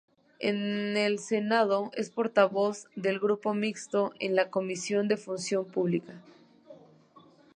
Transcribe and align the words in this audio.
En 0.39 0.97
el 0.97 1.19
Senado, 1.19 1.91
es 1.93 2.09
portavoz 2.09 2.85
del 2.95 3.19
Grupo 3.19 3.53
Mixto 3.53 4.13
en 4.19 4.35
la 4.35 4.49
Comisión 4.49 5.07
de 5.07 5.15
Función 5.17 5.65
Pública. 5.67 6.15